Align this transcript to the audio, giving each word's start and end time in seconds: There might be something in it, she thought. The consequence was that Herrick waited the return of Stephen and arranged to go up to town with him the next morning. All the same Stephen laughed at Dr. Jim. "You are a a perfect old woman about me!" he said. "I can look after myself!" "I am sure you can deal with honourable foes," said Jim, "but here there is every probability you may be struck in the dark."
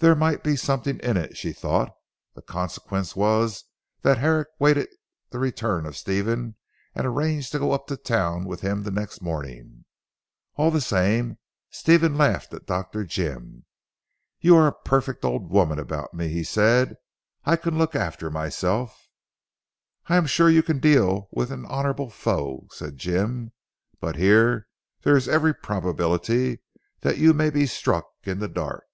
There 0.00 0.16
might 0.16 0.42
be 0.42 0.56
something 0.56 0.98
in 1.00 1.18
it, 1.18 1.36
she 1.36 1.52
thought. 1.52 1.90
The 2.34 2.40
consequence 2.40 3.14
was 3.14 3.64
that 4.00 4.16
Herrick 4.16 4.48
waited 4.58 4.88
the 5.28 5.38
return 5.38 5.84
of 5.84 5.94
Stephen 5.94 6.54
and 6.94 7.06
arranged 7.06 7.52
to 7.52 7.58
go 7.58 7.72
up 7.72 7.86
to 7.88 7.98
town 7.98 8.46
with 8.46 8.62
him 8.62 8.82
the 8.84 8.90
next 8.90 9.20
morning. 9.20 9.84
All 10.56 10.70
the 10.70 10.80
same 10.80 11.36
Stephen 11.68 12.16
laughed 12.16 12.54
at 12.54 12.64
Dr. 12.66 13.04
Jim. 13.04 13.66
"You 14.40 14.56
are 14.56 14.64
a 14.64 14.68
a 14.70 14.88
perfect 14.88 15.22
old 15.22 15.50
woman 15.50 15.78
about 15.78 16.14
me!" 16.14 16.28
he 16.28 16.44
said. 16.44 16.96
"I 17.44 17.56
can 17.56 17.76
look 17.76 17.94
after 17.94 18.30
myself!" 18.30 19.06
"I 20.06 20.16
am 20.16 20.24
sure 20.26 20.48
you 20.48 20.62
can 20.62 20.78
deal 20.78 21.28
with 21.30 21.52
honourable 21.52 22.08
foes," 22.08 22.68
said 22.72 22.96
Jim, 22.96 23.52
"but 24.00 24.16
here 24.16 24.66
there 25.02 25.14
is 25.18 25.28
every 25.28 25.52
probability 25.52 26.62
you 27.04 27.34
may 27.34 27.50
be 27.50 27.66
struck 27.66 28.06
in 28.22 28.38
the 28.38 28.48
dark." 28.48 28.84